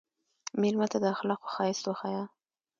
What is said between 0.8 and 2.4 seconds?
ته د اخلاقو ښایست وښیه.